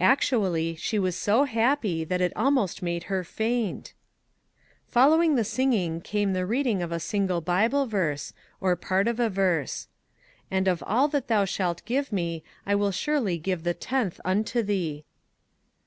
[0.00, 3.92] Actually, she was so happy that it almost made her faint!
[4.88, 9.28] Following the singing came the reading of a single Bible verse, or part of a
[9.28, 9.88] verse:"
[10.50, 14.62] And of all that thou shalt give me I will surely give the tenth unto
[14.62, 15.04] thee."